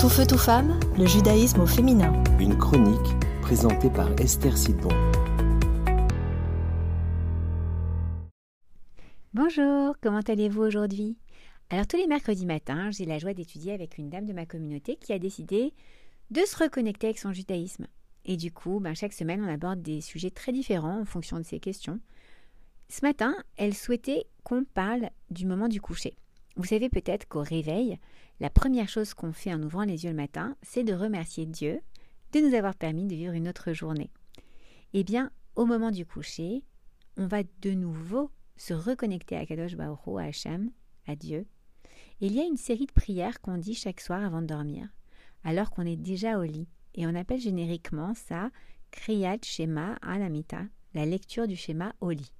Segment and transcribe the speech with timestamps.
[0.00, 2.22] Tout feu, tout femme, le judaïsme au féminin.
[2.38, 4.90] Une chronique présentée par Esther Sidbon.
[9.34, 11.16] Bonjour, comment allez-vous aujourd'hui?
[11.68, 14.94] Alors tous les mercredis matins, j'ai la joie d'étudier avec une dame de ma communauté
[14.94, 15.74] qui a décidé
[16.30, 17.88] de se reconnecter avec son judaïsme.
[18.24, 21.44] Et du coup, ben, chaque semaine, on aborde des sujets très différents en fonction de
[21.44, 21.98] ses questions.
[22.88, 26.14] Ce matin, elle souhaitait qu'on parle du moment du coucher.
[26.58, 27.98] Vous savez peut-être qu'au réveil,
[28.40, 31.80] la première chose qu'on fait en ouvrant les yeux le matin, c'est de remercier Dieu
[32.32, 34.10] de nous avoir permis de vivre une autre journée.
[34.92, 36.64] Eh bien, au moment du coucher,
[37.16, 40.72] on va de nouveau se reconnecter à Kadosh Hu, à Hachem,
[41.06, 41.46] à Dieu.
[42.20, 44.88] Et il y a une série de prières qu'on dit chaque soir avant de dormir,
[45.44, 46.66] alors qu'on est déjà au lit.
[46.96, 48.50] Et on appelle génériquement ça
[48.90, 50.62] Kriyat Shema Alamita,
[50.94, 52.32] la lecture du schéma au lit.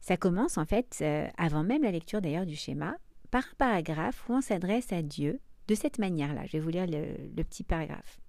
[0.00, 2.98] Ça commence en fait, euh, avant même la lecture d'ailleurs du schéma,
[3.32, 6.44] par un paragraphe où on s'adresse à Dieu de cette manière-là.
[6.46, 8.20] Je vais vous lire le, petit paragraphe.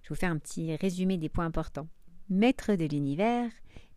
[0.00, 1.86] Je vais vous faire un petit résumé des points importants.
[2.30, 3.50] Maître de l'univers,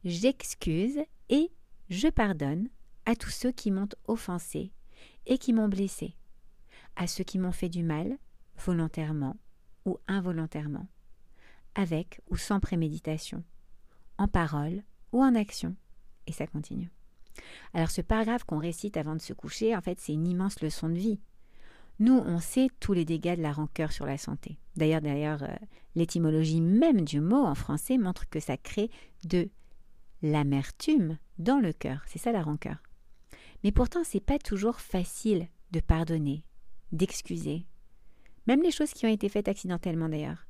[0.04, 1.52] j'excuse et
[1.90, 2.68] je pardonne
[3.06, 4.74] à tous ceux qui m'ont offensé
[5.26, 6.18] et qui m'ont blessé,
[6.98, 8.18] à ceux qui m'ont fait du mal,
[8.58, 9.38] volontairement
[9.86, 10.88] ou involontairement,
[11.76, 13.42] avec ou sans préméditation,
[14.18, 14.84] en parole
[15.14, 15.78] ou en action.
[16.28, 16.92] Et ça continue.
[17.76, 20.88] Alors ce paragraphe qu'on récite avant de se coucher, en fait, c'est une immense leçon
[20.88, 21.20] de vie.
[22.00, 24.58] Nous, on sait tous les dégâts de la rancœur sur la santé.
[24.78, 25.54] D'ailleurs, d'ailleurs, euh,
[25.94, 28.90] l'étymologie même du mot en français montre que ça crée
[29.26, 29.50] de
[30.22, 32.02] l'amertume dans le cœur.
[32.08, 32.78] C'est ça la rancœur.
[33.66, 36.46] Mais pourtant, c'est pas toujours facile de pardonner,
[36.94, 37.66] d'excuser.
[38.48, 40.48] Même les choses qui ont été faites accidentellement d'ailleurs.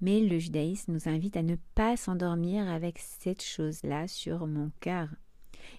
[0.00, 5.08] Mais le judaïsme nous invite à ne pas s'endormir avec cette chose-là sur mon cœur.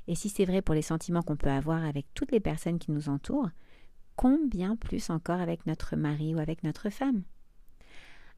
[0.08, 2.92] Et si c'est vrai pour les sentiments qu'on peut avoir avec toutes les personnes qui
[2.92, 3.50] nous entourent,
[4.16, 7.24] combien plus encore avec notre mari ou avec notre femme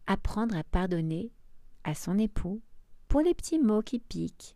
[0.07, 1.31] Apprendre à pardonner
[1.83, 2.61] à son époux
[3.07, 4.55] pour les petits mots qui piquent,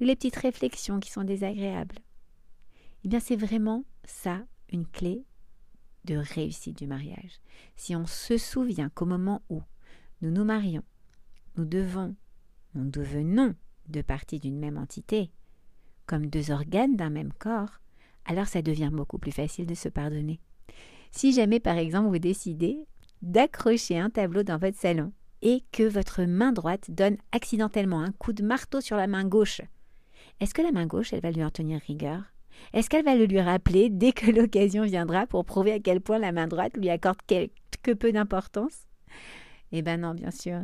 [0.00, 1.98] les petites réflexions qui sont désagréables.
[3.04, 5.24] Eh bien, c'est vraiment ça une clé
[6.04, 7.40] de réussite du mariage.
[7.76, 9.62] Si on se souvient qu'au moment où
[10.22, 10.84] nous nous marions,
[11.56, 12.14] nous devons,
[12.74, 13.54] nous devenons
[13.88, 15.30] deux parties d'une même entité,
[16.10, 17.80] comme deux organes d'un même corps,
[18.24, 20.40] alors ça devient beaucoup plus facile de se pardonner.
[21.12, 22.84] Si jamais, par exemple, vous décidez
[23.22, 28.32] d'accrocher un tableau dans votre salon et que votre main droite donne accidentellement un coup
[28.32, 29.60] de marteau sur la main gauche,
[30.40, 32.24] est-ce que la main gauche, elle va lui en tenir rigueur?
[32.72, 36.18] Est-ce qu'elle va le lui rappeler dès que l'occasion viendra pour prouver à quel point
[36.18, 38.88] la main droite lui accorde quelque peu d'importance?
[39.70, 40.62] Eh ben non, bien sûr.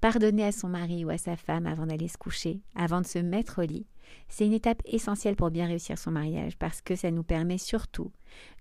[0.00, 3.18] Pardonner à son mari ou à sa femme avant d'aller se coucher, avant de se
[3.18, 3.86] mettre au lit,
[4.28, 8.12] c'est une étape essentielle pour bien réussir son mariage parce que ça nous permet surtout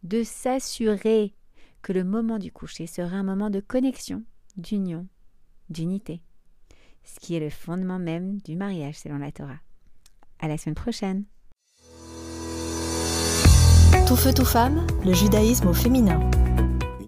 [0.03, 1.33] de s'assurer
[1.81, 4.23] que le moment du coucher sera un moment de connexion,
[4.57, 5.07] d'union,
[5.69, 6.21] d'unité,
[7.03, 9.59] ce qui est le fondement même du mariage selon la Torah.
[10.39, 11.25] À la semaine prochaine.
[14.07, 16.19] Tout feu, tout femme, le judaïsme au féminin.